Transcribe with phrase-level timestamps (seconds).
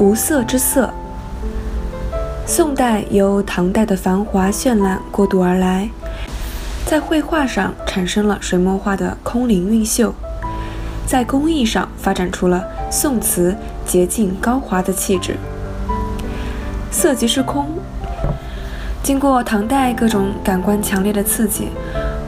[0.00, 0.92] 无色之色，
[2.44, 5.88] 宋代由唐代的繁华绚烂过渡而来，
[6.84, 10.12] 在绘画上产生了水墨画的空灵韵秀，
[11.06, 13.54] 在工艺上发展出了宋词
[13.86, 15.36] 洁净高华的气质。
[16.90, 17.68] 色即是空，
[19.00, 21.68] 经过唐代各种感官强烈的刺激，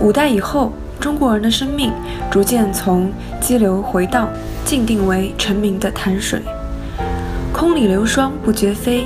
[0.00, 1.92] 五代以后，中国人的生命
[2.30, 4.30] 逐渐从激流回荡，
[4.64, 6.40] 静定为澄明的潭水。
[7.60, 9.04] 空里流霜不觉飞，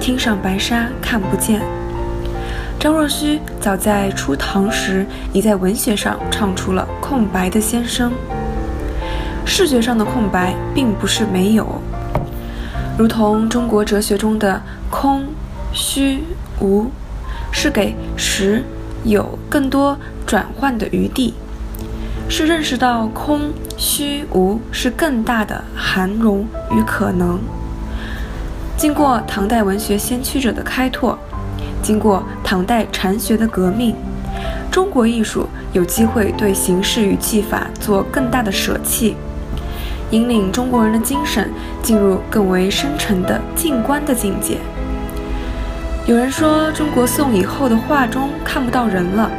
[0.00, 1.60] 汀上白沙看不见。
[2.78, 8.10] 张若虚早在初唐时，已在文学上唱出了空白的先声。
[9.44, 11.78] 视觉上的空白并不是没有，
[12.96, 15.26] 如同中国哲学中的空、
[15.74, 16.24] 虚、
[16.58, 16.86] 无，
[17.52, 18.64] 是给实、
[19.04, 19.94] 有更多
[20.26, 21.34] 转换的余地，
[22.30, 27.38] 是认识到空、虚、无是更大的含容与可能。
[28.80, 31.18] 经过唐代文学先驱者的开拓，
[31.82, 33.94] 经过唐代禅学的革命，
[34.70, 39.16] 中国艺术有机会对形式与技法做更大的舍弃，
[40.12, 41.50] 引领中国人的精神
[41.82, 44.56] 进入更为深沉的静观的境界。
[46.06, 49.30] 有人说，中国宋以后的画中看不到人了，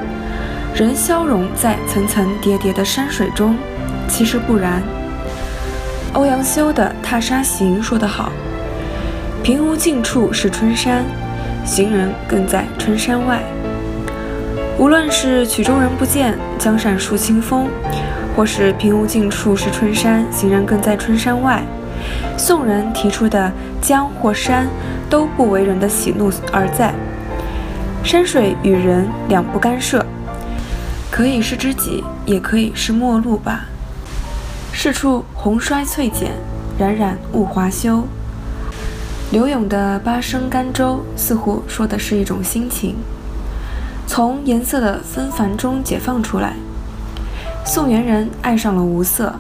[0.76, 3.58] 人消融在层层叠叠的山水中。
[4.08, 4.84] 其实不然。
[6.14, 8.32] 欧阳修的《踏沙行》说得好。
[9.44, 11.04] 平无尽处是春山，
[11.66, 13.42] 行人更在春山外。
[14.78, 17.68] 无论是曲中人不见，江上树清风，
[18.36, 21.64] 或是平无尽处是春山，行人更在春山外，
[22.38, 23.52] 宋人提出的
[23.82, 24.68] 江或山
[25.10, 26.94] 都不为人的喜怒而在。
[28.04, 30.06] 山水与人两不干涉，
[31.10, 33.66] 可以是知己，也可以是陌路吧。
[34.72, 36.30] 是处红衰翠减，
[36.78, 38.06] 冉冉物华休。
[39.32, 42.98] 柳永的《八声甘州》似乎说的是一种心情，
[44.06, 46.54] 从颜色的纷繁中解放出来。
[47.66, 49.34] 宋元人爱上了无色，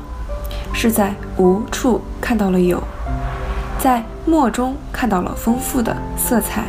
[0.73, 2.81] 是在无处看到了有，
[3.79, 6.63] 在墨中看到了丰富的色彩，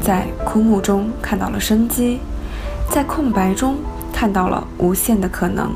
[0.00, 2.20] 在枯木中看到了生机，
[2.88, 3.74] 在空白中
[4.12, 5.72] 看到了无限的可能。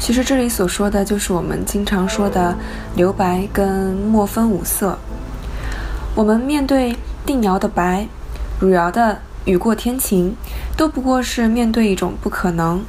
[0.00, 2.56] 其实这里所说的就是我们经常说的
[2.96, 4.98] 留白跟墨分五色。
[6.16, 6.94] 我们面对
[7.26, 8.06] 定窑的白，
[8.60, 10.36] 汝窑的雨过天晴，
[10.76, 12.84] 都不过是面对一种不可能，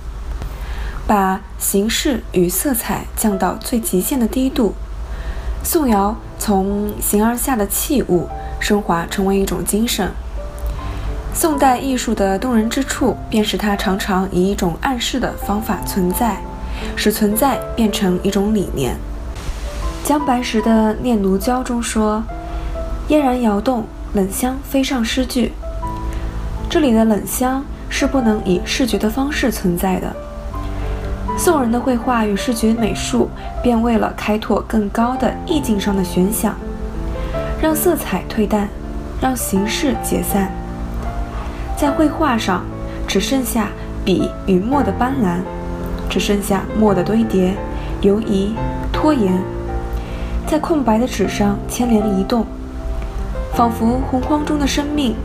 [1.07, 4.75] 把形式与色彩降到最极限的低度。
[5.63, 10.11] 宋窑从形而下的器物升华成为一种精神。
[11.33, 16.37] 宋代艺术的动人之处，便是它常常以一种暗示的方法存在，
[16.95, 18.95] 使存在变成一种理念。
[20.03, 22.23] 姜白石的《念奴娇》中说。
[23.07, 23.83] 嫣然摇动，
[24.13, 25.51] 冷香飞上诗句。
[26.67, 30.11] 这里的冷香是不能以视觉的方式存在的。
[31.37, 33.29] 宋人的绘画与视觉美术
[33.61, 36.55] 便为了开拓更高的意境上的悬想，
[37.61, 38.67] 让色彩退淡，
[39.21, 40.51] 让形式解散，
[41.77, 42.63] 在绘画上
[43.07, 43.67] 只剩下
[44.03, 45.41] 笔与墨的斑斓，
[46.09, 47.53] 只剩下墨的堆叠、
[48.01, 48.55] 游移、
[48.91, 49.39] 拖延，
[50.47, 52.43] 在空白的纸上牵连移动。
[53.55, 55.15] 仿佛洪荒中的生命，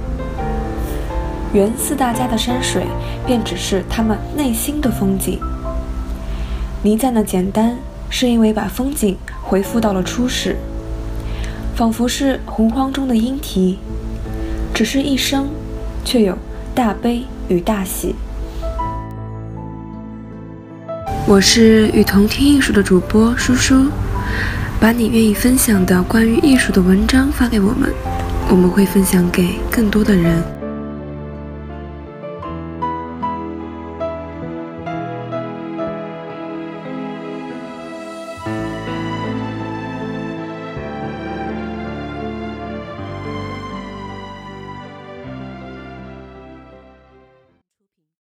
[1.53, 2.87] 原四大家的山水
[3.27, 5.41] 便只是他们内心的风景。
[6.85, 7.77] 离赞的简单，
[8.09, 10.57] 是因为把风景回复到了初始，
[11.75, 13.81] 仿佛是洪荒中的莺啼，
[14.73, 15.49] 只是一生，
[16.05, 16.39] 却有
[16.73, 18.15] 大悲与大喜。
[21.27, 23.91] 我是与同听艺术的主播叔叔，
[24.81, 27.93] 把你愿意分享的关于艺术的文章发给我们。
[28.49, 30.60] 我们会分享给更多的人。